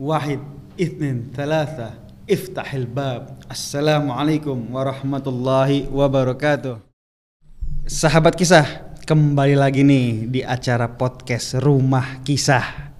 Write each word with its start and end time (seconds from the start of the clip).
Wahid, 0.00 0.40
ithnin, 0.80 1.28
thalatha, 1.28 1.92
iftahil 2.24 2.88
bab. 2.88 3.36
Assalamualaikum 3.52 4.56
warahmatullahi 4.72 5.92
wabarakatuh. 5.92 6.80
Sahabat 7.84 8.32
kisah, 8.32 8.96
kembali 9.04 9.60
lagi 9.60 9.84
nih 9.84 10.24
di 10.24 10.40
acara 10.40 10.88
podcast 10.88 11.60
Rumah 11.60 12.24
Kisah. 12.24 12.96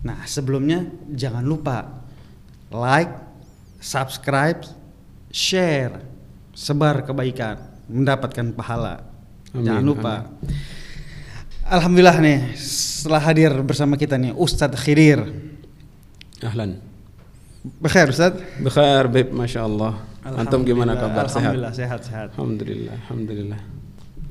Nah, 0.00 0.24
sebelumnya 0.24 0.88
jangan 1.12 1.44
lupa 1.44 2.00
like, 2.72 3.12
subscribe, 3.76 4.64
share, 5.28 6.00
sebar 6.56 7.04
kebaikan, 7.04 7.60
mendapatkan 7.92 8.56
pahala. 8.56 9.04
Amin, 9.52 9.68
jangan 9.68 9.84
lupa. 9.84 10.14
Alhamdulillah 11.68 12.24
nih, 12.24 12.56
setelah 12.56 13.20
hadir 13.20 13.52
bersama 13.60 14.00
kita 14.00 14.16
nih 14.16 14.32
Ustadz 14.32 14.80
Khidir. 14.80 15.51
Ahlan. 16.42 16.78
Bekhair 17.78 18.10
Ustadz? 18.10 18.42
Bekhair 18.58 19.06
Beb, 19.06 19.30
Masya 19.30 19.62
Allah. 19.62 19.94
Antum 20.22 20.62
gimana 20.62 20.94
kabar? 20.94 21.26
Sehat? 21.26 21.54
Alhamdulillah 21.54 21.72
sehat 21.72 22.00
sehat. 22.02 22.28
Alhamdulillah, 22.34 22.94
Alhamdulillah. 23.06 23.60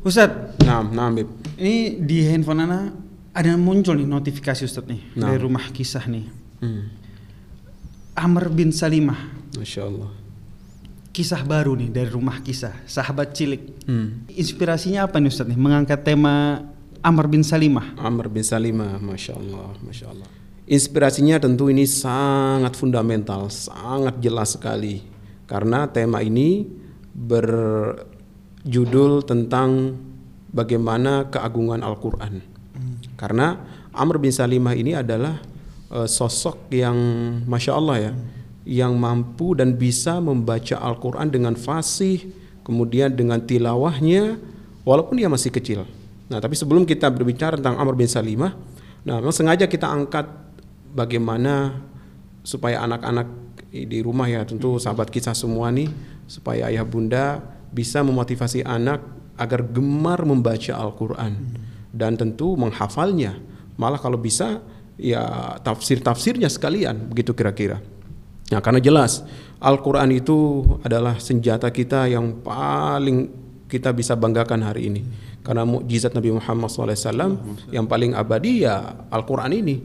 Ustadz, 0.01 0.59
Naam, 0.63 0.91
naam 0.91 1.11
Beb. 1.13 1.27
ini 1.57 1.99
di 1.99 2.25
handphone 2.25 2.63
Ana 2.63 2.79
ada 3.31 3.51
muncul 3.55 3.95
nih 3.95 4.07
notifikasi 4.07 4.65
Ustadz 4.65 4.89
nih 4.89 5.01
Nah. 5.15 5.29
dari 5.29 5.39
rumah 5.39 5.63
kisah 5.69 6.03
nih. 6.07 6.25
Hmm. 6.59 6.83
Amr 8.15 8.51
bin 8.51 8.71
Salimah, 8.71 9.19
Masya 9.55 9.81
Allah. 9.87 10.11
kisah 11.11 11.43
baru 11.43 11.75
nih 11.75 11.89
dari 11.91 12.09
rumah 12.09 12.39
kisah, 12.39 12.75
sahabat 12.83 13.31
cilik. 13.31 13.61
Hmm. 13.87 14.27
Inspirasinya 14.31 15.07
apa 15.07 15.19
nih 15.19 15.27
Ustadz 15.27 15.51
nih 15.51 15.59
mengangkat 15.59 16.03
tema 16.03 16.65
Amr 16.99 17.25
bin 17.27 17.43
Salimah? 17.43 17.95
Amr 17.99 18.27
bin 18.27 18.43
Salimah, 18.43 18.99
Masya 18.99 19.33
Allah, 19.39 19.75
Masya 19.79 20.07
Allah. 20.11 20.29
Inspirasinya 20.69 21.41
tentu 21.41 21.73
ini 21.73 21.89
sangat 21.89 22.77
fundamental, 22.77 23.49
sangat 23.49 24.21
jelas 24.21 24.53
sekali. 24.53 25.01
Karena 25.49 25.89
tema 25.89 26.21
ini 26.21 26.63
berjudul 27.11 28.03
tentang 29.25 29.97
bagaimana 30.53 31.27
keagungan 31.27 31.81
Al-Quran. 31.81 32.39
Karena 33.17 33.57
Amr 33.91 34.21
bin 34.21 34.31
Salimah 34.31 34.77
ini 34.77 34.95
adalah 34.95 35.41
eh, 35.91 36.07
sosok 36.07 36.71
yang 36.71 36.95
Masya 37.49 37.71
Allah 37.75 37.97
ya, 37.99 38.13
yang 38.63 38.95
mampu 38.95 39.57
dan 39.57 39.75
bisa 39.75 40.21
membaca 40.21 40.77
Al-Quran 40.79 41.27
dengan 41.33 41.57
fasih, 41.57 42.31
kemudian 42.63 43.11
dengan 43.11 43.41
tilawahnya, 43.41 44.37
walaupun 44.87 45.17
dia 45.17 45.27
masih 45.27 45.51
kecil. 45.51 45.83
Nah, 46.31 46.39
tapi 46.39 46.55
sebelum 46.55 46.87
kita 46.87 47.11
berbicara 47.11 47.59
tentang 47.59 47.75
Amr 47.75 47.97
bin 47.97 48.07
Salimah, 48.07 48.55
nah 49.03 49.19
memang 49.19 49.35
sengaja 49.35 49.67
kita 49.67 49.89
angkat 49.89 50.29
bagaimana 50.91 51.81
supaya 52.41 52.83
anak-anak 52.83 53.27
di 53.71 53.99
rumah 54.03 54.27
ya 54.27 54.43
tentu 54.43 54.75
sahabat 54.75 55.07
kisah 55.07 55.31
semua 55.31 55.71
nih 55.71 55.87
supaya 56.27 56.67
ayah 56.67 56.83
bunda 56.83 57.39
bisa 57.71 58.03
memotivasi 58.03 58.67
anak 58.67 58.99
agar 59.39 59.63
gemar 59.63 60.21
membaca 60.27 60.75
Al-Qur'an 60.75 61.33
dan 61.95 62.19
tentu 62.19 62.59
menghafalnya. 62.59 63.39
Malah 63.79 63.97
kalau 63.97 64.19
bisa 64.19 64.59
ya 64.99 65.55
tafsir-tafsirnya 65.63 66.51
sekalian 66.51 67.09
begitu 67.09 67.31
kira-kira. 67.31 67.79
Nah, 68.51 68.59
karena 68.59 68.83
jelas 68.83 69.23
Al-Qur'an 69.63 70.11
itu 70.11 70.67
adalah 70.83 71.17
senjata 71.17 71.71
kita 71.71 72.11
yang 72.11 72.43
paling 72.43 73.31
kita 73.71 73.95
bisa 73.95 74.19
banggakan 74.19 74.67
hari 74.67 74.91
ini. 74.91 75.01
Karena 75.41 75.65
mukjizat 75.65 76.13
Nabi 76.13 76.35
Muhammad 76.35 76.69
SAW 76.69 77.39
yang 77.73 77.89
paling 77.89 78.13
abadi 78.13 78.67
ya 78.67 79.07
Al-Quran 79.09 79.55
ini. 79.55 79.75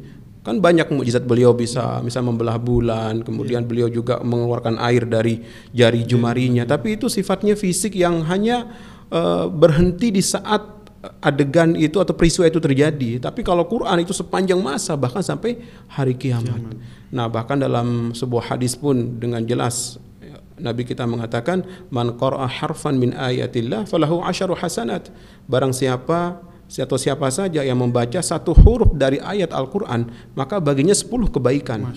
Kan 0.46 0.62
banyak 0.62 0.86
mukjizat 0.94 1.26
beliau 1.26 1.50
bisa 1.58 1.98
misal 2.06 2.22
membelah 2.22 2.54
bulan, 2.54 3.26
kemudian 3.26 3.66
beliau 3.66 3.90
juga 3.90 4.22
mengeluarkan 4.22 4.78
air 4.78 5.02
dari 5.02 5.42
jari 5.74 6.06
jemarinya. 6.06 6.62
Tapi 6.62 6.94
itu 6.94 7.10
sifatnya 7.10 7.58
fisik 7.58 7.98
yang 7.98 8.22
hanya 8.30 8.70
eh, 9.10 9.50
berhenti 9.50 10.14
di 10.14 10.22
saat 10.22 10.62
adegan 11.18 11.74
itu 11.74 11.98
atau 11.98 12.14
peristiwa 12.14 12.46
itu 12.46 12.62
terjadi. 12.62 13.18
Tapi 13.18 13.42
kalau 13.42 13.66
Quran 13.66 14.06
itu 14.06 14.14
sepanjang 14.14 14.62
masa 14.62 14.94
bahkan 14.94 15.26
sampai 15.26 15.58
hari 15.90 16.14
kiamat. 16.14 16.62
Nah, 17.10 17.26
bahkan 17.26 17.58
dalam 17.58 18.14
sebuah 18.14 18.54
hadis 18.54 18.78
pun 18.78 19.18
dengan 19.18 19.42
jelas 19.42 19.98
Nabi 20.56 20.88
kita 20.88 21.04
mengatakan 21.04 21.68
man 21.92 22.16
qara'a 22.16 22.48
harfan 22.48 22.96
min 22.96 23.12
ayatillah 23.12 23.84
falahu 23.84 24.24
asyaru 24.24 24.56
hasanat. 24.56 25.12
Barang 25.44 25.76
siapa 25.76 26.40
atau 26.66 26.98
siapa 26.98 27.30
saja 27.30 27.62
yang 27.62 27.78
membaca 27.78 28.18
satu 28.18 28.50
huruf 28.52 28.90
dari 28.98 29.22
ayat 29.22 29.54
Al-Qur'an, 29.54 30.10
maka 30.34 30.58
baginya 30.58 30.92
10 30.92 31.30
kebaikan. 31.30 31.94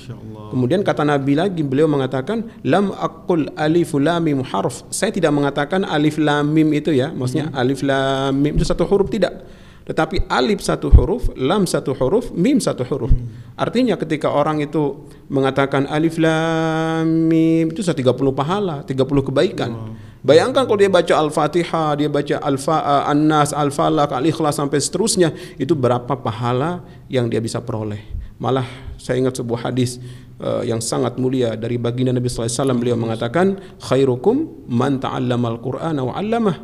Kemudian 0.53 0.85
kata 0.85 1.01
Nabi 1.01 1.33
lagi 1.33 1.65
beliau 1.65 1.89
mengatakan 1.89 2.45
lam 2.61 2.93
aqul 2.93 3.49
alif 3.57 3.97
lam 3.97 4.21
mim 4.21 4.45
harf. 4.45 4.85
Saya 4.93 5.09
tidak 5.09 5.33
mengatakan 5.33 5.81
alif 5.83 6.21
lam 6.21 6.53
mim 6.53 6.69
itu 6.73 6.93
ya, 6.93 7.09
maksudnya 7.09 7.49
alif 7.57 7.81
lam 7.81 8.37
mim 8.37 8.53
itu 8.55 8.65
satu 8.65 8.85
huruf 8.85 9.09
tidak. 9.09 9.41
Tetapi 9.89 10.29
alif 10.29 10.61
satu 10.61 10.93
huruf, 10.93 11.33
lam 11.33 11.65
satu 11.65 11.97
huruf, 11.97 12.29
mim 12.37 12.61
satu 12.61 12.85
huruf. 12.85 13.09
Artinya 13.57 13.97
ketika 13.97 14.29
orang 14.29 14.61
itu 14.61 15.09
mengatakan 15.33 15.89
alif 15.89 16.21
lam 16.21 17.09
mim 17.25 17.73
itu 17.73 17.81
sudah 17.81 17.97
30 17.97 18.13
pahala, 18.37 18.85
30 18.85 19.01
kebaikan. 19.33 19.97
Bayangkan 20.19 20.67
kalau 20.67 20.75
dia 20.75 20.91
baca 20.91 21.13
Al-Fatihah, 21.15 21.95
dia 21.95 22.11
baca 22.11 22.35
Al-Fa, 22.43 22.77
uh, 22.83 23.03
An-Nas, 23.07 23.55
Al-Falaq, 23.55 24.11
Al-Ikhlas 24.11 24.59
sampai 24.59 24.83
seterusnya, 24.83 25.31
itu 25.55 25.71
berapa 25.71 26.11
pahala 26.19 26.83
yang 27.07 27.31
dia 27.31 27.39
bisa 27.39 27.63
peroleh. 27.63 28.03
Malah 28.35 28.67
saya 28.99 29.19
ingat 29.23 29.39
sebuah 29.39 29.71
hadis 29.71 29.99
uh, 30.43 30.63
yang 30.67 30.83
sangat 30.83 31.15
mulia 31.15 31.55
dari 31.55 31.79
baginda 31.79 32.11
Nabi 32.11 32.27
sallallahu 32.27 32.51
alaihi 32.51 32.59
wasallam 32.59 32.79
beliau 32.79 32.97
mengatakan 32.99 33.47
khairukum 33.79 34.67
man 34.67 34.99
ta'allama 34.99 35.55
al-Qur'ana 35.55 36.01
wa 36.03 36.13
'allamah. 36.15 36.57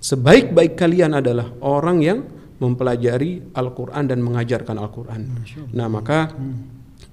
Sebaik-baik 0.00 0.74
kalian 0.74 1.22
adalah 1.22 1.54
orang 1.62 1.98
yang 2.02 2.18
mempelajari 2.60 3.52
Al-Quran 3.56 4.04
dan 4.10 4.18
mengajarkan 4.20 4.76
Al-Quran. 4.76 5.20
Nah 5.76 5.86
maka 5.88 6.32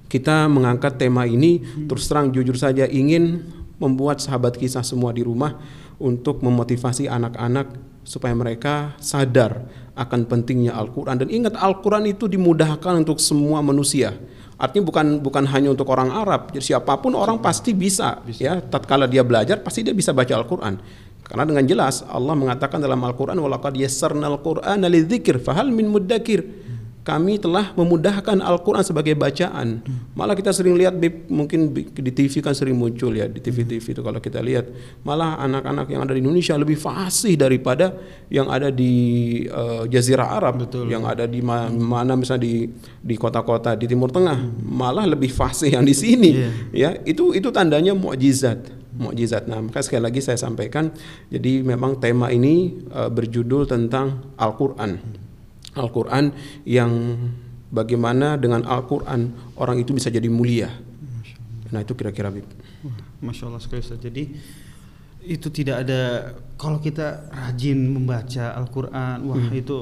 kita 0.08 0.48
mengangkat 0.48 0.96
tema 0.96 1.28
ini 1.28 1.64
terus 1.88 2.08
terang 2.08 2.32
jujur 2.32 2.56
saja 2.56 2.88
ingin 2.88 3.44
membuat 3.78 4.22
sahabat 4.22 4.58
kisah 4.58 4.82
semua 4.82 5.14
di 5.14 5.22
rumah 5.26 5.58
untuk 5.98 6.42
memotivasi 6.46 7.10
anak-anak 7.10 7.74
supaya 8.08 8.32
mereka 8.34 8.96
sadar 9.02 9.68
akan 9.98 10.30
pentingnya 10.30 10.78
Al-Quran 10.78 11.26
dan 11.26 11.28
ingat 11.28 11.58
Al-Quran 11.58 12.08
itu 12.08 12.30
dimudahkan 12.30 13.04
untuk 13.04 13.20
semua 13.20 13.60
manusia. 13.60 14.16
Artinya 14.58 14.90
bukan 14.90 15.06
bukan 15.22 15.46
hanya 15.54 15.70
untuk 15.70 15.86
orang 15.94 16.10
Arab, 16.10 16.50
jadi 16.50 16.82
siapa 16.82 16.98
pun 16.98 17.14
orang 17.14 17.38
pasti 17.38 17.78
bisa, 17.78 18.26
ya. 18.26 18.58
Tatkala 18.58 19.06
dia 19.06 19.22
belajar 19.22 19.62
pasti 19.62 19.86
dia 19.86 19.94
bisa 19.94 20.18
baca 20.18 20.34
Al-Quran. 20.34 20.82
Karena 21.28 21.44
dengan 21.44 21.68
jelas 21.68 22.08
Allah 22.08 22.34
mengatakan 22.34 22.80
dalam 22.80 22.98
Al-Quran 23.04 23.38
walaqad 23.38 23.76
yassarnal 23.76 24.40
Qur'ana 24.40 24.88
lidzikir 24.88 25.38
fahal 25.44 25.70
min 25.70 25.92
muddakir. 25.92 26.42
Kami 27.08 27.40
telah 27.40 27.72
memudahkan 27.72 28.44
Al-Quran 28.44 28.84
sebagai 28.84 29.16
bacaan. 29.16 29.80
Malah 30.12 30.36
kita 30.36 30.52
sering 30.52 30.76
lihat 30.76 31.00
di, 31.00 31.08
mungkin 31.32 31.72
di 31.72 32.12
TV 32.12 32.44
kan 32.44 32.52
sering 32.52 32.76
muncul 32.76 33.16
ya 33.16 33.32
di 33.32 33.40
TV-TV 33.40 33.96
itu 33.96 34.04
kalau 34.04 34.20
kita 34.20 34.44
lihat 34.44 34.68
malah 35.08 35.40
anak-anak 35.40 35.88
yang 35.88 36.04
ada 36.04 36.12
di 36.12 36.20
Indonesia 36.20 36.60
lebih 36.60 36.76
fasih 36.76 37.40
daripada 37.40 37.96
yang 38.28 38.52
ada 38.52 38.68
di 38.68 38.94
eh, 39.48 39.84
Jazirah 39.88 40.36
Arab, 40.36 40.68
yang 40.92 41.08
ada 41.08 41.24
di 41.24 41.40
ma- 41.40 41.72
mana 41.72 42.20
misalnya 42.20 42.44
di 42.44 42.68
di 43.00 43.16
kota-kota 43.16 43.80
di 43.80 43.88
Timur 43.88 44.12
Tengah, 44.12 44.60
malah 44.68 45.08
lebih 45.08 45.32
fasih 45.32 45.80
yang 45.80 45.88
di 45.88 45.96
sini. 45.96 46.36
Ya, 46.76 47.00
itu 47.08 47.32
itu 47.32 47.48
tandanya 47.56 47.96
mukjizat 47.96 48.68
mukjizat. 48.98 49.46
Nah, 49.46 49.62
maka 49.62 49.86
sekali 49.86 50.10
lagi 50.10 50.20
saya 50.26 50.42
sampaikan, 50.42 50.90
jadi 51.30 51.62
memang 51.62 52.02
tema 52.02 52.34
ini 52.34 52.82
eh, 52.92 53.10
berjudul 53.14 53.70
tentang 53.70 54.34
Al-Qur'an. 54.36 55.24
Al-Qur'an 55.78 56.34
yang 56.66 56.92
bagaimana 57.70 58.36
dengan 58.36 58.66
Al-Qur'an 58.66 59.54
orang 59.56 59.78
itu 59.78 59.94
bisa 59.94 60.10
jadi 60.10 60.28
mulia. 60.28 60.74
Nah, 61.72 61.84
itu 61.84 61.94
kira-kira 61.94 62.32
Bib. 62.32 62.48
Masya 63.22 63.50
Allah 63.50 63.62
sekali 63.62 63.82
Ustaz. 63.84 64.00
Jadi 64.00 64.24
itu 65.28 65.48
tidak 65.52 65.84
ada 65.84 66.32
kalau 66.56 66.80
kita 66.80 67.28
rajin 67.28 67.76
membaca 67.76 68.56
Al-Quran, 68.56 69.18
wah 69.28 69.44
itu 69.52 69.78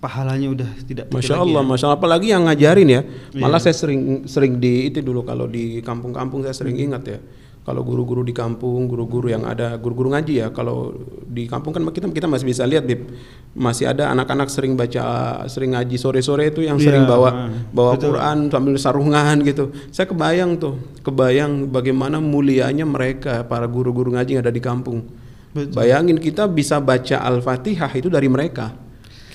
pahalanya 0.00 0.48
udah 0.52 0.70
tidak 0.88 1.12
Masya 1.12 1.36
lagi 1.36 1.44
Allah, 1.52 1.62
ya. 1.62 1.68
Masya 1.68 1.84
Allah. 1.90 1.98
Apalagi 2.00 2.26
yang 2.32 2.42
ngajarin 2.48 2.88
ya. 2.88 3.00
Malah 3.36 3.60
Iya. 3.60 3.64
saya 3.68 3.74
sering 3.76 4.00
sering 4.24 4.56
di 4.56 4.88
itu 4.88 5.04
dulu 5.04 5.26
kalau 5.26 5.44
di 5.44 5.84
kampung-kampung 5.84 6.40
saya 6.48 6.56
sering 6.56 6.80
ingat 6.80 7.02
ya. 7.04 7.18
Kalau 7.66 7.82
guru-guru 7.82 8.22
di 8.22 8.30
kampung, 8.30 8.86
guru-guru 8.86 9.26
yang 9.26 9.42
ada, 9.42 9.74
guru-guru 9.74 10.14
ngaji 10.14 10.38
ya. 10.38 10.54
Kalau 10.54 10.94
di 11.26 11.50
kampung 11.50 11.74
kan 11.74 11.82
kita 11.90 12.06
kita 12.14 12.30
masih 12.30 12.46
bisa 12.46 12.62
lihat, 12.62 12.86
Bib. 12.86 13.10
Masih 13.58 13.90
ada 13.90 14.14
anak-anak 14.14 14.46
sering 14.46 14.78
baca, 14.78 15.02
sering 15.50 15.74
ngaji 15.74 15.98
sore-sore 15.98 16.54
itu 16.54 16.62
yang 16.62 16.78
Iya, 16.78 16.86
sering 16.86 17.10
bawa 17.10 17.26
ah, 17.26 17.50
bawa 17.74 17.98
betul. 17.98 18.14
Quran 18.14 18.38
sambil 18.54 18.74
sarungan 18.78 19.36
gitu. 19.42 19.74
Saya 19.90 20.06
kebayang 20.06 20.62
tuh, 20.62 20.78
kebayang 21.02 21.66
bagaimana 21.66 22.22
mulianya 22.22 22.86
mereka 22.86 23.42
para 23.42 23.66
guru-guru 23.66 24.14
ngaji 24.14 24.38
yang 24.38 24.46
ada 24.46 24.54
di 24.54 24.62
kampung. 24.62 25.02
Betul. 25.50 25.74
Bayangin 25.74 26.22
kita 26.22 26.46
bisa 26.46 26.78
baca 26.78 27.18
Al-Fatihah 27.18 27.90
itu 27.98 28.06
dari 28.06 28.30
mereka. 28.30 28.85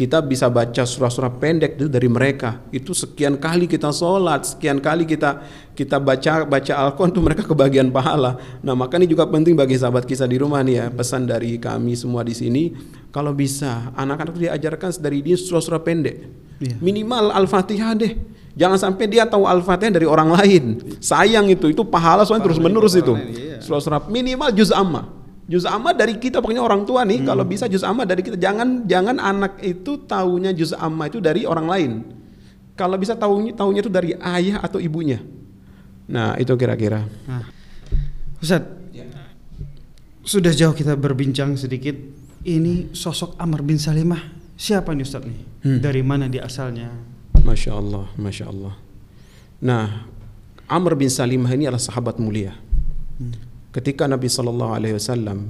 Kita 0.01 0.17
bisa 0.17 0.49
baca 0.49 0.81
surah-surah 0.81 1.29
pendek 1.37 1.77
itu 1.77 1.85
dari 1.85 2.09
mereka. 2.09 2.57
Itu 2.73 2.97
sekian 2.97 3.37
kali 3.37 3.69
kita 3.69 3.93
sholat, 3.93 4.49
sekian 4.49 4.81
kali 4.81 5.05
kita 5.05 5.45
kita 5.77 6.01
baca 6.01 6.41
baca 6.41 6.73
Al-Quran 6.73 7.13
itu 7.13 7.21
mereka 7.21 7.43
kebagian 7.45 7.93
pahala. 7.93 8.41
Nah 8.65 8.73
maka 8.73 8.97
ini 8.97 9.05
juga 9.05 9.29
penting 9.29 9.53
bagi 9.53 9.77
sahabat 9.77 10.09
kisah 10.09 10.25
di 10.25 10.41
rumah 10.41 10.65
nih 10.65 10.73
ya 10.81 10.85
pesan 10.89 11.29
dari 11.29 11.61
kami 11.61 11.93
semua 11.93 12.25
di 12.25 12.33
sini. 12.33 12.73
Kalau 13.13 13.29
bisa 13.37 13.93
anak-anak 13.93 14.41
diajarkan 14.41 14.89
dari 14.97 15.21
dia 15.21 15.37
surah-surah 15.37 15.85
pendek. 15.85 16.17
Iya. 16.57 16.81
Minimal 16.81 17.37
Al-Fatihah 17.37 17.93
deh. 17.93 18.17
Jangan 18.57 18.81
sampai 18.81 19.05
dia 19.05 19.29
tahu 19.29 19.45
Al-Fatihah 19.45 20.01
dari 20.01 20.09
orang 20.09 20.33
lain. 20.33 20.81
Sayang 20.97 21.45
itu, 21.53 21.69
itu 21.69 21.85
pahala 21.85 22.25
soalnya 22.25 22.49
terus 22.49 22.57
menerus 22.57 22.97
itu. 22.97 23.13
iya. 23.29 23.61
Surah-surah 23.61 24.09
minimal 24.09 24.49
juz 24.49 24.73
amma. 24.73 25.20
Juz 25.51 25.67
amma 25.67 25.91
dari 25.91 26.15
kita 26.15 26.39
pokoknya 26.39 26.63
orang 26.63 26.87
tua 26.87 27.03
nih, 27.03 27.27
kalau 27.27 27.43
bisa 27.43 27.67
juz 27.67 27.83
amma 27.83 28.07
dari 28.07 28.23
kita. 28.23 28.39
Jangan 28.39 28.87
jangan 28.87 29.19
anak 29.19 29.59
itu 29.59 30.07
taunya 30.07 30.55
juz 30.55 30.71
amma 30.71 31.11
itu 31.11 31.19
dari 31.19 31.43
orang 31.43 31.67
lain. 31.67 31.91
Kalau 32.79 32.95
bisa 32.95 33.19
tahunya 33.19 33.51
tahunya 33.59 33.83
itu 33.83 33.91
dari 33.91 34.15
ayah 34.15 34.63
atau 34.63 34.79
ibunya. 34.79 35.19
Nah, 36.07 36.39
itu 36.39 36.55
kira-kira. 36.55 37.03
Nah, 37.27 37.43
Ustaz, 38.39 38.63
sudah 40.23 40.55
jauh 40.55 40.71
kita 40.71 40.95
berbincang 40.95 41.59
sedikit. 41.59 41.99
Ini 42.41 42.95
sosok 42.95 43.35
Amr 43.35 43.61
bin 43.61 43.77
Salimah 43.77 44.23
siapa 44.55 44.95
nih 44.95 45.03
Ustaz 45.03 45.27
nih? 45.27 45.39
Dari 45.83 46.01
mana 46.01 46.31
dia 46.31 46.47
asalnya? 46.47 46.89
Masya 47.43 47.71
Allah, 47.75 48.07
Masya 48.15 48.45
Allah. 48.47 48.73
Nah, 49.61 50.07
Amr 50.65 50.95
bin 50.95 51.11
Salimah 51.11 51.51
ini 51.53 51.67
adalah 51.67 51.83
sahabat 51.83 52.17
mulia. 52.17 52.55
Ketika 53.71 54.03
Nabi 54.03 54.27
Shallallahu 54.27 54.71
Alaihi 54.75 54.95
Wasallam 54.99 55.47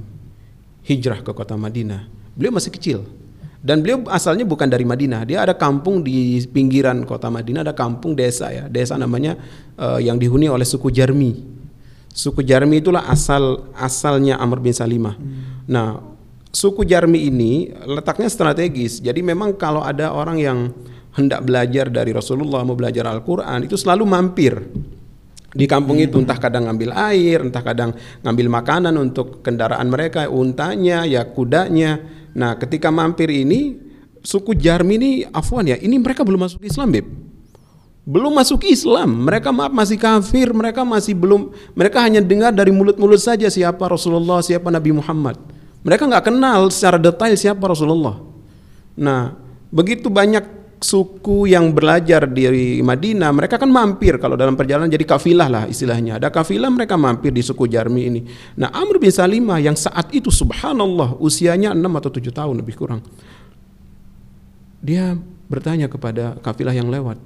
hijrah 0.86 1.26
ke 1.26 1.30
kota 1.34 1.58
Madinah, 1.58 2.06
beliau 2.38 2.54
masih 2.54 2.70
kecil 2.70 3.02
dan 3.62 3.78
beliau 3.78 4.02
asalnya 4.10 4.42
bukan 4.42 4.66
dari 4.66 4.82
Madinah. 4.82 5.22
Dia 5.22 5.46
ada 5.46 5.54
kampung 5.54 6.02
di 6.02 6.42
pinggiran 6.50 7.06
kota 7.06 7.30
Madinah, 7.30 7.62
ada 7.62 7.74
kampung 7.74 8.18
desa 8.18 8.50
ya, 8.50 8.66
desa 8.66 8.98
namanya 8.98 9.38
eh, 9.78 10.02
yang 10.02 10.18
dihuni 10.18 10.50
oleh 10.50 10.66
suku 10.66 10.90
Jarmi. 10.90 11.38
Suku 12.10 12.42
Jarmi 12.42 12.82
itulah 12.82 13.06
asal 13.06 13.70
asalnya 13.78 14.36
Amr 14.42 14.58
bin 14.58 14.74
Salimah. 14.74 15.14
Nah, 15.70 16.02
suku 16.50 16.82
Jarmi 16.82 17.30
ini 17.30 17.70
letaknya 17.86 18.26
strategis. 18.26 18.98
Jadi 18.98 19.22
memang 19.22 19.54
kalau 19.54 19.80
ada 19.80 20.10
orang 20.10 20.42
yang 20.42 20.58
hendak 21.14 21.46
belajar 21.46 21.86
dari 21.88 22.10
Rasulullah, 22.10 22.66
mau 22.66 22.74
belajar 22.74 23.06
Al-Qur'an, 23.08 23.64
itu 23.64 23.78
selalu 23.78 24.04
mampir 24.04 24.58
di 25.52 25.68
kampung 25.68 26.00
itu 26.00 26.16
entah 26.16 26.40
kadang 26.40 26.64
ngambil 26.64 26.96
air, 27.12 27.44
entah 27.44 27.60
kadang 27.60 27.92
ngambil 28.24 28.46
makanan 28.48 28.96
untuk 28.96 29.44
kendaraan 29.44 29.84
mereka, 29.92 30.24
untanya, 30.32 31.04
ya 31.04 31.28
kudanya. 31.28 32.00
Nah, 32.32 32.56
ketika 32.56 32.88
mampir 32.88 33.28
ini 33.28 33.76
suku 34.24 34.56
Jarmi 34.56 34.96
ini 34.96 35.10
afwan 35.28 35.68
ya, 35.68 35.76
ini 35.76 36.00
mereka 36.00 36.24
belum 36.24 36.48
masuk 36.48 36.64
Islam, 36.64 36.88
Beb. 36.96 37.06
Belum 38.02 38.32
masuk 38.34 38.64
Islam, 38.66 39.28
mereka 39.28 39.52
maaf 39.54 39.70
masih 39.70 40.00
kafir, 40.00 40.50
mereka 40.50 40.82
masih 40.82 41.14
belum, 41.14 41.54
mereka 41.76 42.02
hanya 42.02 42.18
dengar 42.18 42.50
dari 42.50 42.74
mulut-mulut 42.74 43.20
saja 43.20 43.46
siapa 43.46 43.86
Rasulullah, 43.86 44.42
siapa 44.42 44.72
Nabi 44.72 44.90
Muhammad. 44.90 45.38
Mereka 45.84 46.08
nggak 46.10 46.32
kenal 46.32 46.72
secara 46.72 46.96
detail 46.98 47.36
siapa 47.36 47.62
Rasulullah. 47.62 48.24
Nah, 48.96 49.36
begitu 49.70 50.08
banyak 50.08 50.61
suku 50.82 51.46
yang 51.46 51.70
belajar 51.70 52.26
di 52.26 52.82
Madinah, 52.82 53.30
mereka 53.30 53.56
kan 53.56 53.70
mampir 53.70 54.18
kalau 54.18 54.34
dalam 54.34 54.58
perjalanan 54.58 54.90
jadi 54.90 55.06
kafilah 55.06 55.48
lah 55.48 55.64
istilahnya. 55.70 56.18
Ada 56.18 56.34
kafilah 56.34 56.68
mereka 56.68 56.98
mampir 56.98 57.30
di 57.30 57.40
suku 57.40 57.70
Jarmi 57.70 58.02
ini. 58.10 58.20
Nah, 58.58 58.74
Amr 58.74 58.98
bin 58.98 59.14
Salimah 59.14 59.62
yang 59.62 59.78
saat 59.78 60.10
itu 60.10 60.28
subhanallah 60.28 61.16
usianya 61.22 61.70
6 61.72 61.86
atau 62.02 62.10
7 62.10 62.34
tahun 62.34 62.54
lebih 62.58 62.74
kurang. 62.74 63.00
Dia 64.82 65.14
bertanya 65.46 65.86
kepada 65.86 66.34
kafilah 66.42 66.74
yang 66.74 66.90
lewat, 66.90 67.22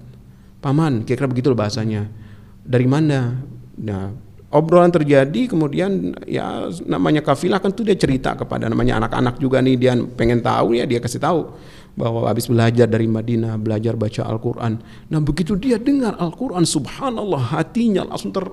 "Paman, 0.60 1.08
kira-kira 1.08 1.32
begitu 1.32 1.56
bahasanya. 1.56 2.12
Dari 2.60 2.84
mana?" 2.84 3.40
Nah, 3.80 4.12
obrolan 4.50 4.94
terjadi 4.94 5.50
kemudian 5.50 6.14
ya 6.24 6.70
namanya 6.86 7.22
kafilah 7.22 7.58
kan 7.58 7.74
tuh 7.74 7.82
dia 7.82 7.98
cerita 7.98 8.38
kepada 8.38 8.70
namanya 8.70 9.02
anak-anak 9.02 9.42
juga 9.42 9.58
nih 9.58 9.74
dia 9.74 9.92
pengen 10.14 10.38
tahu 10.38 10.78
ya 10.78 10.86
dia 10.86 11.02
kasih 11.02 11.18
tahu 11.18 11.50
bahwa 11.96 12.28
habis 12.28 12.44
belajar 12.46 12.84
dari 12.84 13.08
Madinah, 13.08 13.56
belajar 13.56 13.96
baca 13.96 14.28
Al-Quran. 14.28 14.76
Nah 15.08 15.20
begitu 15.24 15.56
dia 15.56 15.80
dengar 15.80 16.12
Al-Quran, 16.20 16.68
subhanallah 16.68 17.56
hatinya 17.56 18.04
langsung 18.04 18.36
ter, 18.36 18.44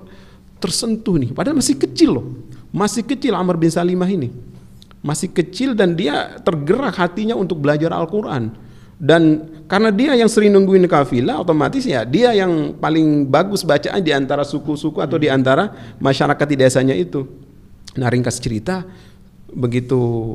tersentuh 0.63 1.19
nih. 1.19 1.36
Padahal 1.36 1.60
masih 1.60 1.75
kecil 1.75 2.10
loh, 2.16 2.25
masih 2.72 3.04
kecil 3.04 3.36
Amr 3.36 3.60
bin 3.60 3.68
Salimah 3.68 4.07
ini. 4.07 4.31
Masih 5.04 5.28
kecil 5.36 5.75
dan 5.75 6.00
dia 6.00 6.40
tergerak 6.40 6.95
hatinya 6.95 7.36
untuk 7.36 7.60
belajar 7.60 7.92
Al-Quran. 7.92 8.56
Dan 9.03 9.51
karena 9.67 9.91
dia 9.91 10.15
yang 10.15 10.31
sering 10.31 10.55
nungguin 10.55 10.88
kafilah, 10.88 11.44
otomatis 11.44 11.83
ya 11.83 12.07
dia 12.07 12.31
yang 12.31 12.71
paling 12.79 13.27
bagus 13.27 13.67
bacaan 13.67 14.00
di 14.00 14.15
antara 14.15 14.47
suku-suku 14.47 15.03
atau 15.03 15.19
di 15.19 15.27
antara 15.27 15.75
masyarakat 16.00 16.47
di 16.47 16.55
desanya 16.55 16.95
itu. 16.95 17.27
Nah 18.00 18.07
ringkas 18.07 18.39
cerita, 18.39 18.88
begitu 19.51 20.31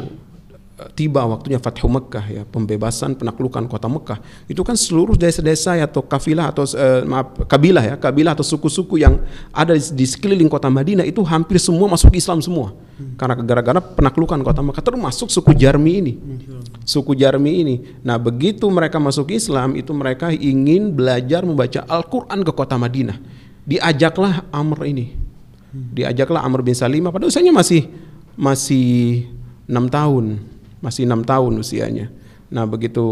tiba 0.95 1.27
waktunya 1.27 1.59
Fathu 1.59 1.91
Mekah 1.91 2.25
ya 2.31 2.43
pembebasan 2.47 3.19
penaklukan 3.19 3.67
kota 3.67 3.91
Mekah 3.91 4.23
itu 4.47 4.63
kan 4.63 4.79
seluruh 4.79 5.19
desa-desa 5.19 5.75
atau 5.83 6.07
kafilah 6.07 6.55
atau 6.55 6.63
eh, 6.71 7.03
maaf 7.03 7.35
kabilah 7.51 7.83
ya 7.83 7.95
kabilah 7.99 8.39
atau 8.39 8.47
suku-suku 8.47 9.03
yang 9.03 9.19
ada 9.51 9.75
di, 9.75 9.83
di 9.83 10.07
sekeliling 10.07 10.47
kota 10.47 10.71
Madinah 10.71 11.03
itu 11.03 11.19
hampir 11.27 11.59
semua 11.59 11.91
masuk 11.91 12.15
Islam 12.15 12.39
semua. 12.39 12.79
Karena 13.19 13.39
gara-gara 13.39 13.79
penaklukan 13.79 14.39
kota 14.43 14.63
Mekah 14.63 14.83
termasuk 14.83 15.31
suku 15.31 15.55
Jarmi 15.55 15.93
ini. 15.99 16.13
Suku 16.87 17.15
Jarmi 17.19 17.53
ini. 17.63 17.75
Nah 18.03 18.19
begitu 18.19 18.67
mereka 18.71 19.03
masuk 19.03 19.35
Islam 19.35 19.75
itu 19.75 19.91
mereka 19.91 20.31
ingin 20.31 20.95
belajar 20.95 21.43
membaca 21.43 21.83
Al-Quran 21.87 22.43
ke 22.47 22.53
kota 22.55 22.79
Madinah. 22.79 23.19
Diajaklah 23.67 24.47
Amr 24.55 24.87
ini. 24.87 25.15
Diajaklah 25.71 26.43
Amr 26.43 26.63
bin 26.63 26.75
Salimah. 26.75 27.11
Pada 27.11 27.27
usianya 27.27 27.55
masih 27.55 27.87
masih 28.39 29.27
enam 29.67 29.91
tahun 29.91 30.58
masih 30.79 31.07
enam 31.07 31.23
tahun 31.27 31.59
usianya. 31.59 32.11
Nah 32.49 32.65
begitu 32.65 33.05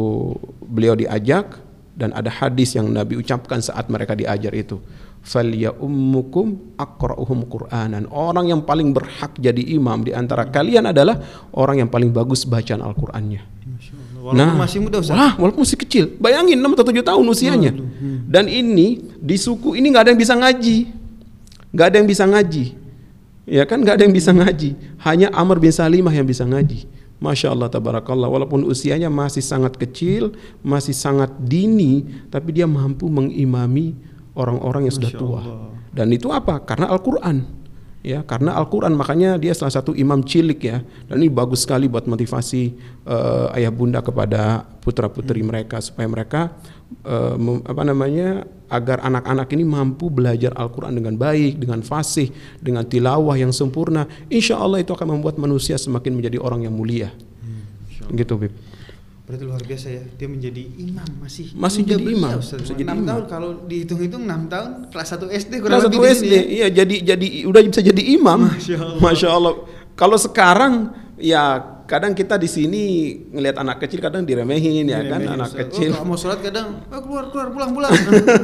beliau 0.64 0.96
diajak 0.96 1.60
dan 1.96 2.12
ada 2.12 2.28
hadis 2.28 2.76
yang 2.76 2.88
Nabi 2.92 3.20
ucapkan 3.20 3.60
saat 3.60 3.88
mereka 3.88 4.12
diajar 4.12 4.52
itu, 4.52 4.80
"Falya 5.24 5.72
ummukum 5.76 6.76
aqra'uhum 6.76 7.48
Qur'anan." 7.48 8.08
Orang 8.12 8.52
yang 8.52 8.64
paling 8.64 8.92
berhak 8.92 9.36
jadi 9.40 9.60
imam 9.76 10.04
di 10.04 10.12
antara 10.12 10.44
kalian 10.48 10.92
adalah 10.92 11.20
orang 11.56 11.84
yang 11.84 11.90
paling 11.90 12.12
bagus 12.12 12.44
bacaan 12.44 12.84
Al-Qur'annya. 12.84 13.56
Walaupun 14.26 14.58
masih 14.58 14.78
muda 14.82 14.98
Ustaz. 14.98 15.14
Wah, 15.14 15.38
walaupun 15.38 15.62
masih 15.62 15.78
kecil. 15.78 16.04
Bayangin 16.18 16.58
6 16.58 16.74
atau 16.74 16.86
7 16.90 16.98
tahun 17.06 17.24
usianya. 17.30 17.70
Dan 18.26 18.50
ini 18.50 18.98
di 19.22 19.36
suku 19.38 19.78
ini 19.78 19.86
nggak 19.94 20.02
ada 20.02 20.10
yang 20.10 20.20
bisa 20.20 20.34
ngaji. 20.34 20.78
nggak 21.70 21.86
ada 21.92 21.96
yang 22.00 22.08
bisa 22.08 22.24
ngaji. 22.24 22.64
Ya 23.46 23.62
kan 23.68 23.78
nggak 23.84 24.00
ada 24.00 24.02
yang 24.08 24.16
bisa 24.16 24.34
ngaji. 24.34 24.74
Hanya 25.06 25.28
Amr 25.30 25.62
bin 25.62 25.70
Salimah 25.70 26.10
yang 26.10 26.26
bisa 26.26 26.42
ngaji. 26.42 26.88
Masya 27.16 27.56
Allah 27.56 27.72
tabarakallah. 27.72 28.28
Walaupun 28.28 28.64
usianya 28.68 29.08
masih 29.08 29.40
sangat 29.40 29.80
kecil 29.80 30.36
masih 30.60 30.92
sangat 30.92 31.32
dini 31.40 32.04
tapi 32.28 32.52
dia 32.52 32.68
mampu 32.68 33.08
mengimami 33.08 33.96
orang-orang 34.36 34.88
yang 34.88 34.94
sudah 34.94 35.12
tua. 35.16 35.40
Allah. 35.40 35.72
dan 35.96 36.12
itu 36.12 36.28
apa? 36.28 36.60
Karena 36.60 36.92
Al-Quran 36.92 37.65
ya 38.04 38.24
karena 38.24 38.56
Al-Quran 38.56 38.92
makanya 38.96 39.40
dia 39.40 39.52
salah 39.56 39.72
satu 39.72 39.96
imam 39.96 40.20
cilik 40.24 40.60
ya. 40.60 40.82
Dan 41.08 41.22
ini 41.22 41.28
bagus 41.32 41.64
sekali 41.64 41.88
buat 41.88 42.04
motivasi 42.04 42.62
eh, 43.06 43.56
ayah 43.60 43.72
bunda 43.72 44.00
kepada 44.04 44.66
putra 44.84 45.08
putri 45.08 45.42
mereka 45.42 45.82
supaya 45.82 46.06
mereka 46.06 46.54
mem- 47.34 47.66
apa 47.66 47.82
namanya 47.82 48.46
agar 48.70 49.02
anak-anak 49.02 49.50
ini 49.50 49.66
mampu 49.66 50.06
belajar 50.06 50.54
Al-Quran 50.54 50.94
dengan 50.94 51.18
baik 51.18 51.58
dengan 51.58 51.82
fasih 51.82 52.30
dengan 52.62 52.86
tilawah 52.86 53.34
yang 53.34 53.50
sempurna. 53.50 54.06
Insya 54.30 54.58
Allah 54.58 54.82
itu 54.82 54.94
akan 54.94 55.18
membuat 55.18 55.38
manusia 55.42 55.74
semakin 55.74 56.14
menjadi 56.14 56.38
orang 56.38 56.62
yang 56.66 56.74
mulia. 56.74 57.10
Gitu 58.14 58.38
Bib 58.38 58.75
Berarti 59.26 59.42
luar 59.42 59.58
biasa 59.58 59.86
ya, 59.90 60.02
dia 60.06 60.28
menjadi 60.30 60.62
imam 60.78 61.08
masih 61.18 61.50
Masih 61.52 61.82
jadi 61.82 61.98
imam, 62.14 62.38
Ustaz. 62.38 62.62
masih 62.62 62.72
jadi 62.72 62.82
6 62.86 62.94
imam. 62.94 63.04
tahun 63.04 63.22
kalau 63.26 63.50
dihitung-hitung 63.66 64.22
6 64.22 64.46
tahun 64.46 64.70
kelas 64.86 65.08
1 65.12 65.26
SD 65.34 65.52
kurang 65.58 65.70
Kelas 65.74 65.84
lebih 65.84 65.98
satu 65.98 66.06
di 66.06 66.14
SD, 66.14 66.22
sini 66.22 66.30
ya. 66.30 66.42
iya 66.46 66.66
jadi 66.70 66.96
jadi 67.04 67.26
udah 67.44 67.60
bisa 67.66 67.82
jadi 67.82 68.02
imam. 68.14 68.38
Masya 68.46 68.76
Allah. 68.78 69.00
Masya 69.02 69.28
Allah. 69.28 69.52
Kalau 69.92 70.14
sekarang 70.16 70.74
ya 71.18 71.42
kadang 71.86 72.12
kita 72.12 72.34
di 72.34 72.50
sini 72.50 72.82
ngelihat 73.30 73.62
anak 73.62 73.78
kecil 73.86 74.02
kadang 74.02 74.26
diremehin 74.26 74.90
ya 74.90 75.06
kan 75.06 75.22
Diremehin, 75.22 75.38
anak 75.38 75.50
Ustaz. 75.54 75.60
kecil. 75.70 75.90
Oh, 75.94 76.02
mau 76.02 76.18
sholat 76.18 76.42
kadang 76.42 76.82
oh, 76.90 77.00
keluar 77.00 77.30
keluar 77.30 77.48
pulang 77.54 77.70
pulang. 77.72 77.94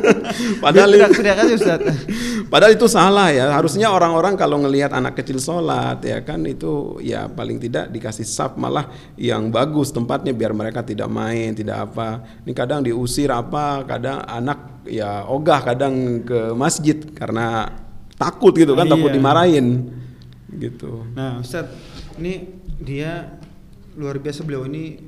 Padahal 0.64 0.88
aja 0.94 1.44
Ustaz. 1.50 1.80
Padahal 2.52 2.72
itu 2.78 2.86
salah 2.86 3.34
ya. 3.34 3.50
Harusnya 3.50 3.90
orang-orang 3.90 4.38
kalau 4.38 4.62
ngelihat 4.62 4.94
anak 4.94 5.18
kecil 5.18 5.42
sholat 5.42 5.98
ya 6.06 6.22
kan 6.22 6.46
itu 6.46 7.02
ya 7.02 7.26
paling 7.26 7.58
tidak 7.58 7.90
dikasih 7.90 8.24
saf 8.24 8.54
malah 8.54 8.88
yang 9.18 9.50
bagus 9.50 9.90
tempatnya 9.90 10.30
biar 10.30 10.54
mereka 10.54 10.86
tidak 10.86 11.10
main, 11.10 11.52
tidak 11.52 11.90
apa. 11.90 12.22
Ini 12.46 12.52
kadang 12.54 12.80
diusir 12.86 13.34
apa, 13.34 13.82
kadang 13.82 14.22
anak 14.22 14.86
ya 14.86 15.26
ogah 15.26 15.66
kadang 15.66 16.22
ke 16.22 16.54
masjid 16.54 16.96
karena 17.12 17.74
takut 18.14 18.54
gitu 18.54 18.78
kan, 18.78 18.86
Oh, 18.86 18.94
takut 18.94 19.10
iya. 19.10 19.18
dimarahin 19.18 19.66
gitu. 20.52 21.08
Nah, 21.16 21.40
Ustaz, 21.40 21.66
ini 22.20 22.61
dia 22.82 23.38
luar 23.96 24.18
biasa 24.18 24.42
beliau 24.42 24.66
ini 24.66 24.98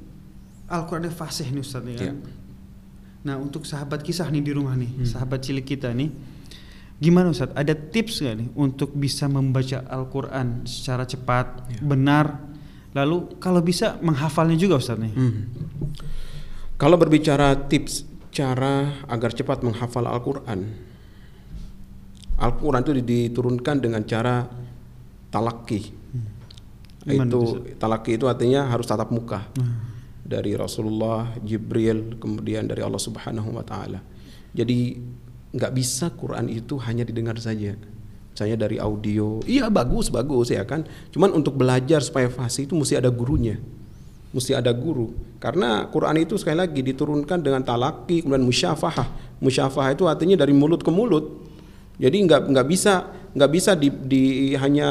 Al-Qur'an 0.71 1.04
fasih 1.11 1.50
nih 1.52 1.61
Ustaz 1.61 1.85
ya. 1.85 2.14
Nah, 3.25 3.37
untuk 3.40 3.64
sahabat 3.64 4.04
kisah 4.04 4.28
nih 4.28 4.45
di 4.45 4.52
rumah 4.52 4.76
nih, 4.76 5.04
sahabat 5.04 5.40
cilik 5.45 5.64
kita 5.64 5.93
nih. 5.93 6.12
Gimana 7.00 7.33
Ustaz? 7.33 7.50
Ada 7.52 7.75
tips 7.75 8.21
nggak 8.23 8.37
nih 8.37 8.49
untuk 8.54 8.93
bisa 8.95 9.28
membaca 9.28 9.83
Al-Qur'an 9.88 10.64
secara 10.64 11.04
cepat, 11.04 11.69
Ya. 11.73 11.81
benar? 11.85 12.40
Lalu 12.95 13.37
kalau 13.43 13.59
bisa 13.59 13.99
menghafalnya 14.00 14.54
juga 14.54 14.78
Ustaz 14.78 14.97
nih. 15.00 15.12
Hmm. 15.12 15.50
Kalau 16.78 16.95
berbicara 16.95 17.54
tips 17.66 18.07
cara 18.31 19.04
agar 19.07 19.31
cepat 19.31 19.62
menghafal 19.62 20.04
Al-Quran, 20.04 20.61
Al-Quran 22.35 22.83
itu 22.83 22.93
diturunkan 22.99 23.76
dengan 23.78 24.02
cara 24.02 24.43
talaki. 25.31 25.81
Gimana 27.05 27.29
Itu 27.29 27.39
tuh, 27.39 27.49
talaki 27.77 28.17
itu 28.17 28.25
artinya 28.25 28.65
harus 28.69 28.89
tatap 28.89 29.13
muka. 29.13 29.45
Nah, 29.61 29.95
dari 30.25 30.57
Rasulullah, 30.57 31.29
Jibril, 31.45 32.17
kemudian 32.17 32.65
dari 32.65 32.81
Allah 32.81 32.99
Subhanahu 32.99 33.61
Wa 33.61 33.65
Taala. 33.65 34.01
Jadi 34.57 34.97
nggak 35.55 35.73
bisa 35.77 36.09
Quran 36.17 36.49
itu 36.49 36.81
hanya 36.81 37.05
didengar 37.05 37.37
saja. 37.37 37.77
Misalnya 38.35 38.67
dari 38.67 38.83
audio, 38.83 39.39
iya 39.47 39.71
bagus 39.71 40.11
bagus 40.11 40.51
ya 40.51 40.67
kan. 40.67 40.83
Cuman 41.15 41.31
untuk 41.31 41.55
belajar 41.55 42.03
supaya 42.03 42.27
fasih 42.27 42.67
itu 42.67 42.75
mesti 42.75 42.99
ada 42.99 43.13
gurunya. 43.13 43.61
Mesti 44.35 44.59
ada 44.59 44.75
guru. 44.75 45.15
Karena 45.39 45.87
Quran 45.87 46.19
itu 46.19 46.35
sekali 46.35 46.59
lagi 46.59 46.83
diturunkan 46.83 47.39
dengan 47.39 47.63
talaki 47.63 48.27
kemudian 48.27 48.43
musyafahah. 48.43 49.39
Musyafahah 49.39 49.95
itu 49.95 50.11
artinya 50.11 50.35
dari 50.35 50.51
mulut 50.51 50.83
ke 50.83 50.91
mulut. 50.91 51.47
Jadi 52.03 52.27
nggak 52.27 52.51
nggak 52.51 52.67
bisa 52.67 53.07
nggak 53.35 53.50
bisa 53.50 53.75
di, 53.75 53.91
di- 53.91 54.55
hanya 54.55 54.88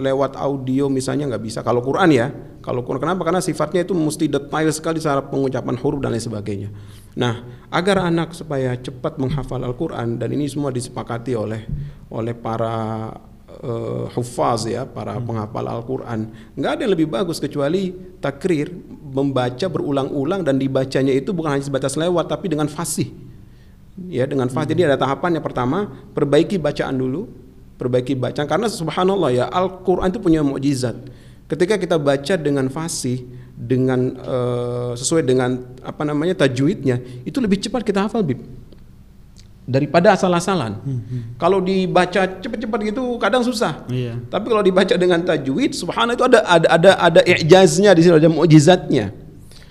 lewat 0.00 0.32
audio 0.40 0.88
misalnya 0.88 1.28
nggak 1.28 1.44
bisa. 1.44 1.60
Kalau 1.60 1.84
Quran 1.84 2.08
ya 2.08 2.26
kalau 2.64 2.82
Quran. 2.82 2.98
Kenapa? 2.98 3.22
Karena 3.22 3.38
sifatnya 3.38 3.86
itu 3.86 3.94
mesti 3.94 4.26
detail 4.26 4.68
sekali 4.74 4.98
cara 4.98 5.22
pengucapan 5.22 5.76
huruf 5.78 6.00
dan 6.02 6.10
lain 6.16 6.24
sebagainya. 6.24 6.68
Nah 7.14 7.44
agar 7.70 8.08
anak 8.08 8.32
supaya 8.32 8.74
cepat 8.74 9.20
menghafal 9.20 9.62
Al-Quran 9.62 10.16
dan 10.18 10.28
ini 10.32 10.48
semua 10.50 10.72
disepakati 10.72 11.36
oleh 11.36 11.62
oleh 12.10 12.32
para 12.32 13.12
eh, 13.60 14.04
hufaz 14.16 14.66
ya 14.66 14.88
para 14.88 15.20
penghafal 15.20 15.68
Al-Quran. 15.68 16.32
Nggak 16.56 16.70
ada 16.74 16.80
yang 16.88 16.92
lebih 16.96 17.08
bagus 17.12 17.38
kecuali 17.38 17.92
takrir 18.24 18.72
membaca 19.14 19.68
berulang-ulang 19.68 20.42
dan 20.42 20.56
dibacanya 20.56 21.12
itu 21.12 21.30
bukan 21.36 21.60
hanya 21.60 21.64
sebatas 21.68 21.94
lewat 21.94 22.32
tapi 22.32 22.50
dengan 22.50 22.66
fasih. 22.72 23.12
Ya 24.10 24.24
dengan 24.24 24.48
fasih. 24.48 24.74
Jadi 24.74 24.90
ada 24.90 24.96
tahapan 24.98 25.38
yang 25.38 25.44
pertama 25.46 25.88
perbaiki 26.12 26.58
bacaan 26.58 26.98
dulu 26.98 27.45
perbaiki 27.76 28.16
bacaan 28.16 28.48
karena 28.48 28.66
subhanallah 28.68 29.30
ya 29.32 29.44
Al-Quran 29.52 30.08
itu 30.08 30.20
punya 30.20 30.40
mukjizat 30.40 30.96
ketika 31.46 31.76
kita 31.76 31.96
baca 32.00 32.34
dengan 32.40 32.66
fasih 32.72 33.22
dengan 33.56 34.16
eh, 34.16 34.92
sesuai 34.96 35.22
dengan 35.24 35.62
apa 35.80 36.02
namanya 36.04 36.44
tajwidnya 36.44 37.00
itu 37.24 37.40
lebih 37.40 37.60
cepat 37.62 37.84
kita 37.86 38.08
hafal 38.08 38.20
bib 38.20 38.40
daripada 39.66 40.14
asal-asalan. 40.14 40.78
Kalau 41.36 41.58
dibaca 41.58 42.38
cepat-cepat 42.38 42.78
gitu 42.86 43.18
kadang 43.18 43.42
susah. 43.42 43.82
Iya. 43.90 44.22
Tapi 44.30 44.46
kalau 44.46 44.62
dibaca 44.62 44.94
dengan 44.94 45.20
tajwid, 45.26 45.74
subhanallah 45.74 46.14
itu 46.14 46.24
ada 46.24 46.40
ada 46.46 46.66
ada 46.70 46.90
ada 47.02 47.20
i'jaznya 47.26 47.90
di 47.92 48.00
sini 48.06 48.14
ada 48.14 48.30
mukjizatnya. 48.30 49.10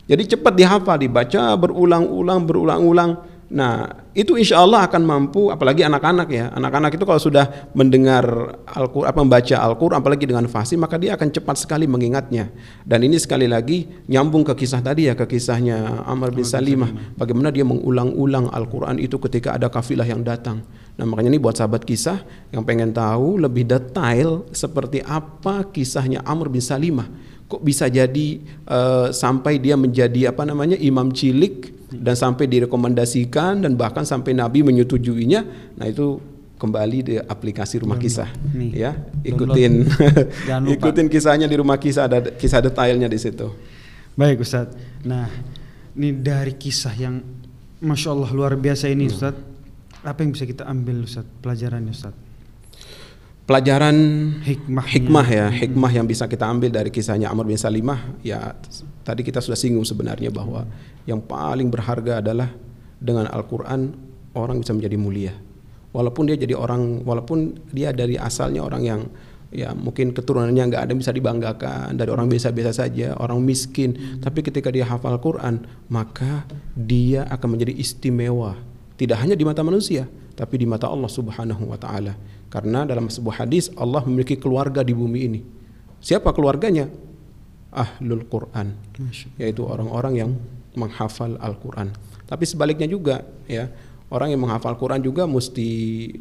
Jadi 0.05 0.38
cepat 0.38 0.53
dihafal, 0.53 1.00
dibaca 1.01 1.55
berulang-ulang 1.57 2.43
berulang-ulang. 2.45 3.12
Nah, 3.55 3.88
itu 4.12 4.35
insya 4.35 4.59
Allah 4.59 4.83
akan 4.83 5.00
mampu, 5.07 5.47
apalagi 5.47 5.88
anak-anak 5.88 6.27
ya. 6.27 6.51
Anak-anak 6.51 7.00
itu 7.00 7.07
kalau 7.07 7.24
sudah 7.24 7.71
mendengar 7.71 8.59
Al-Quran, 8.67 9.07
apa, 9.07 9.19
membaca 9.24 9.55
Al-Quran, 9.55 10.03
apalagi 10.03 10.27
dengan 10.27 10.43
fasih, 10.51 10.75
maka 10.75 11.00
dia 11.00 11.15
akan 11.15 11.31
cepat 11.31 11.63
sekali 11.63 11.88
mengingatnya. 11.88 12.51
Dan 12.83 13.07
ini 13.07 13.15
sekali 13.15 13.47
lagi 13.47 13.88
nyambung 14.12 14.43
ke 14.43 14.59
kisah 14.59 14.83
tadi 14.83 15.07
ya, 15.07 15.15
ke 15.15 15.24
kisahnya 15.24 16.03
Amr 16.03 16.35
bin 16.35 16.43
Salimah. 16.43 17.15
Bagaimana 17.15 17.47
dia 17.47 17.63
mengulang-ulang 17.63 18.51
Al-Quran 18.51 19.00
itu 19.00 19.15
ketika 19.24 19.55
ada 19.55 19.71
kafilah 19.71 20.03
yang 20.03 20.19
datang. 20.19 20.59
Nah 21.00 21.07
makanya 21.07 21.31
ini 21.31 21.39
buat 21.39 21.55
sahabat 21.55 21.88
kisah 21.88 22.27
yang 22.51 22.67
pengen 22.67 22.91
tahu 22.91 23.39
lebih 23.39 23.67
detail 23.67 24.47
seperti 24.51 25.00
apa 25.00 25.63
kisahnya 25.71 26.27
Amr 26.27 26.51
bin 26.51 26.59
Salimah. 26.59 27.07
Kok 27.55 27.63
bisa 27.63 27.88
jadi 27.88 28.27
eh, 28.43 29.07
sampai 29.15 29.63
dia 29.63 29.79
menjadi 29.79 30.35
apa 30.35 30.43
namanya 30.43 30.75
imam 30.75 31.15
cilik 31.15 31.71
dan 31.95 32.19
sampai 32.19 32.51
direkomendasikan 32.51 33.63
dan 33.63 33.79
bahkan 33.79 34.03
sampai 34.03 34.35
Nabi 34.35 34.67
menyetujuinya. 34.67 35.71
Nah 35.79 35.88
itu 35.88 36.19
kembali 36.59 37.00
di 37.03 37.15
aplikasi 37.19 37.83
rumah 37.83 38.00
kisah 38.00 38.31
Nih, 38.55 38.71
ya 38.79 38.95
ikutin 39.27 39.91
ikutin 40.79 41.12
kisahnya 41.12 41.51
di 41.51 41.59
rumah 41.59 41.75
kisah 41.75 42.07
ada 42.07 42.31
kisah 42.31 42.63
detailnya 42.63 43.12
di 43.12 43.19
situ 43.19 43.51
Baik 44.15 44.47
Ustadz. 44.47 45.03
Nah, 45.03 45.27
ini 45.91 46.15
dari 46.15 46.55
kisah 46.55 46.95
yang 46.95 47.19
Masya 47.83 48.15
Allah 48.15 48.31
luar 48.31 48.55
biasa 48.55 48.88
ini 48.88 49.12
Ustadz. 49.12 49.43
Apa 50.07 50.24
yang 50.24 50.31
bisa 50.31 50.47
kita 50.47 50.63
ambil 50.63 51.03
Ustadz 51.03 51.43
pelajarannya 51.43 51.91
Ustadz? 51.91 52.25
Pelajaran 53.45 53.95
Hikmahnya. 54.41 54.89
hikmah 54.89 55.27
ya 55.29 55.47
hikmah 55.53 55.91
yang 55.93 56.05
bisa 56.09 56.25
kita 56.25 56.49
ambil 56.49 56.73
dari 56.73 56.89
kisahnya 56.89 57.29
Amr 57.29 57.45
bin 57.45 57.57
Salimah 57.61 58.17
ya 58.25 58.57
tadi 59.05 59.21
kita 59.21 59.37
sudah 59.37 59.53
singgung 59.53 59.85
sebenarnya 59.85 60.33
bahwa 60.33 60.65
yang 61.05 61.21
paling 61.21 61.69
berharga 61.69 62.25
adalah 62.25 62.49
dengan 62.97 63.29
Al-Quran 63.29 63.93
orang 64.33 64.65
bisa 64.65 64.73
menjadi 64.73 64.97
mulia. 64.97 65.33
Walaupun 65.95 66.27
dia 66.27 66.35
jadi 66.35 66.57
orang 66.57 67.05
walaupun 67.07 67.55
dia 67.71 67.95
dari 67.95 68.19
asalnya 68.19 68.65
orang 68.65 68.83
yang 68.83 69.01
ya 69.53 69.71
mungkin 69.71 70.11
keturunannya 70.11 70.63
nggak 70.67 70.83
ada 70.91 70.93
bisa 70.97 71.15
dibanggakan 71.15 71.95
dari 71.95 72.09
orang 72.11 72.27
biasa-biasa 72.27 72.83
saja 72.83 73.15
orang 73.15 73.39
miskin. 73.39 74.19
Tapi 74.19 74.43
ketika 74.43 74.73
dia 74.73 74.83
hafal 74.83 75.15
Quran 75.21 75.63
maka 75.87 76.43
dia 76.75 77.23
akan 77.31 77.55
menjadi 77.55 77.77
istimewa 77.77 78.59
tidak 78.95 79.19
hanya 79.19 79.35
di 79.35 79.43
mata 79.43 79.59
manusia 79.61 80.07
tapi 80.35 80.59
di 80.59 80.67
mata 80.67 80.91
Allah 80.91 81.07
Subhanahu 81.07 81.71
wa 81.71 81.79
taala. 81.79 82.13
Karena 82.51 82.83
dalam 82.83 83.07
sebuah 83.07 83.47
hadis 83.47 83.71
Allah 83.75 84.03
memiliki 84.03 84.35
keluarga 84.39 84.83
di 84.83 84.91
bumi 84.91 85.19
ini. 85.27 85.41
Siapa 86.03 86.35
keluarganya? 86.35 86.87
Ahlul 87.75 88.23
Quran 88.31 88.71
yaitu 89.35 89.67
orang-orang 89.67 90.13
yang 90.15 90.31
menghafal 90.79 91.35
Al-Quran. 91.39 91.91
Tapi 92.23 92.47
sebaliknya 92.47 92.87
juga 92.87 93.27
ya 93.51 93.67
orang 94.07 94.31
yang 94.31 94.47
menghafal 94.47 94.79
Quran 94.79 95.03
juga 95.03 95.27
mesti 95.27 95.67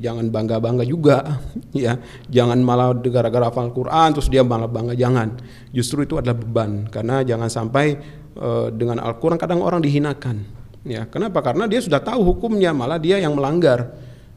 jangan 0.03 0.35
bangga-bangga 0.35 0.83
juga 0.83 1.39
ya. 1.75 2.03
Jangan 2.27 2.59
malah 2.59 2.91
gara-gara 2.99 3.51
hafal 3.51 3.71
Quran 3.71 4.09
terus 4.19 4.27
dia 4.27 4.43
malah 4.43 4.67
bangga. 4.67 4.99
Jangan. 4.99 5.39
Justru 5.71 6.03
itu 6.03 6.19
adalah 6.19 6.35
beban. 6.35 6.91
Karena 6.91 7.23
jangan 7.23 7.47
sampai 7.47 7.87
eh, 8.35 8.69
dengan 8.75 8.99
Al-Quran 8.99 9.39
kadang 9.39 9.63
orang 9.63 9.79
dihinakan 9.79 10.64
ya 10.85 11.09
kenapa 11.09 11.41
karena 11.41 11.65
dia 11.65 11.81
sudah 11.81 11.99
tahu 11.99 12.21
hukumnya 12.23 12.71
malah 12.77 13.01
dia 13.01 13.17
yang 13.17 13.33
melanggar 13.33 13.91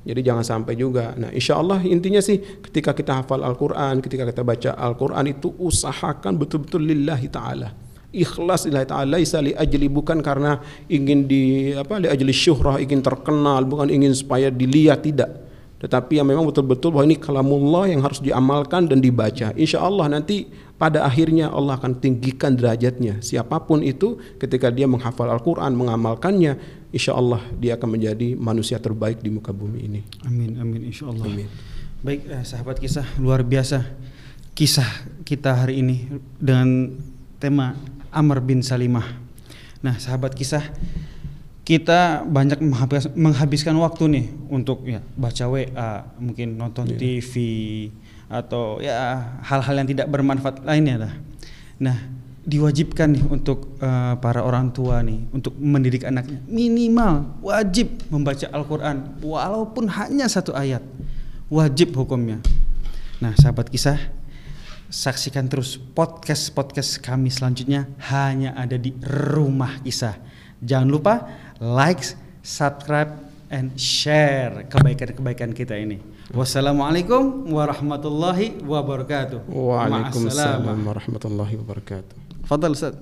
jadi 0.08 0.24
jangan 0.24 0.46
sampai 0.48 0.80
juga. 0.80 1.12
Nah, 1.20 1.36
insya 1.36 1.60
Allah 1.60 1.84
intinya 1.84 2.24
sih 2.24 2.40
ketika 2.40 2.96
kita 2.96 3.20
hafal 3.20 3.44
Al-Quran, 3.44 4.00
ketika 4.00 4.24
kita 4.24 4.40
baca 4.40 4.72
Al-Quran 4.80 5.36
itu 5.36 5.52
usahakan 5.60 6.40
betul-betul 6.40 6.80
lillahi 6.80 7.28
ta'ala. 7.28 7.76
Ikhlas 8.16 8.72
lillahi 8.72 8.88
ta'ala, 8.88 9.20
laisa 9.20 9.44
li 9.44 9.52
ajli 9.52 9.92
bukan 9.92 10.24
karena 10.24 10.64
ingin 10.88 11.28
di 11.28 11.76
apa 11.76 12.00
li 12.00 12.08
ajli 12.08 12.32
syuhrah, 12.32 12.80
ingin 12.80 13.04
terkenal, 13.04 13.68
bukan 13.68 13.92
ingin 13.92 14.16
supaya 14.16 14.48
dilihat 14.48 15.04
tidak. 15.04 15.47
Tetapi 15.78 16.18
yang 16.18 16.26
memang 16.26 16.50
betul-betul 16.50 16.90
bahwa 16.90 17.06
ini 17.06 17.22
kalamullah 17.22 17.86
yang 17.86 18.02
harus 18.02 18.18
diamalkan 18.18 18.90
dan 18.90 18.98
dibaca. 18.98 19.54
Insya 19.54 19.86
Allah 19.86 20.10
nanti 20.10 20.50
pada 20.74 21.06
akhirnya 21.06 21.54
Allah 21.54 21.78
akan 21.78 22.02
tinggikan 22.02 22.58
derajatnya. 22.58 23.22
Siapa 23.22 23.62
pun 23.62 23.86
itu 23.86 24.18
ketika 24.42 24.74
dia 24.74 24.90
menghafal 24.90 25.30
Al-Quran, 25.30 25.78
mengamalkannya, 25.78 26.58
insya 26.90 27.14
Allah 27.14 27.46
dia 27.62 27.78
akan 27.78 27.94
menjadi 27.94 28.34
manusia 28.34 28.82
terbaik 28.82 29.22
di 29.22 29.30
muka 29.30 29.54
bumi 29.54 29.80
ini. 29.86 30.02
Amin 30.26 30.58
amin 30.58 30.82
insya 30.90 31.14
Allah. 31.14 31.30
Amin. 31.30 31.50
Baik 32.02 32.26
eh, 32.26 32.46
sahabat 32.46 32.78
kisah 32.82 33.06
luar 33.22 33.46
biasa 33.46 33.86
kisah 34.58 34.90
kita 35.22 35.54
hari 35.66 35.86
ini 35.86 36.10
dengan 36.42 36.98
tema 37.38 37.78
Amr 38.10 38.42
bin 38.42 38.66
Salimah. 38.66 39.06
Nah 39.86 40.02
sahabat 40.02 40.34
kisah 40.34 40.66
kita 41.68 42.24
banyak 42.24 42.64
menghabis- 42.64 43.12
menghabiskan 43.12 43.76
waktu 43.76 44.08
nih 44.08 44.26
untuk 44.48 44.88
ya 44.88 45.04
baca 45.20 45.44
WA, 45.52 46.08
mungkin 46.16 46.56
nonton 46.56 46.88
Iya. 46.88 46.96
TV 46.96 47.34
atau 48.32 48.80
ya 48.80 49.20
hal-hal 49.44 49.84
yang 49.84 49.88
tidak 49.92 50.08
bermanfaat 50.08 50.64
lainnya 50.64 50.96
lah. 50.96 51.14
Nah 51.84 52.08
diwajibkan 52.48 53.12
nih 53.12 53.24
untuk 53.28 53.76
eh, 53.84 54.16
para 54.24 54.48
orang 54.48 54.72
tua 54.72 55.04
nih 55.04 55.28
untuk 55.36 55.60
mendidik 55.60 56.08
anaknya 56.08 56.40
minimal 56.48 57.36
wajib 57.44 57.92
membaca 58.08 58.48
Al-Quran 58.48 59.20
walaupun 59.20 59.92
hanya 59.92 60.32
satu 60.32 60.56
ayat 60.56 60.80
wajib 61.52 61.92
hukumnya. 61.92 62.40
Nah 63.20 63.36
sahabat 63.36 63.68
kisah 63.68 64.00
saksikan 64.88 65.52
terus 65.52 65.76
podcast 65.76 66.48
podcast 66.56 67.04
kami 67.04 67.28
selanjutnya 67.28 67.92
hanya 68.08 68.56
ada 68.56 68.80
di 68.80 68.96
rumah 69.04 69.84
kisah. 69.84 70.16
Jangan 70.58 70.90
lupa 70.90 71.14
like, 71.60 72.04
subscribe, 72.44 73.12
and 73.50 73.76
share 73.80 74.68
kebaikan-kebaikan 74.68 75.56
kita 75.56 75.76
ini. 75.80 76.00
Wassalamualaikum 76.36 77.48
warahmatullahi 77.48 78.60
wabarakatuh. 78.60 79.48
Waalaikumsalam 79.48 80.84
warahmatullahi 80.84 81.56
wabarakatuh. 81.56 82.16
Fadal 82.44 82.76
Ustaz. 82.76 83.00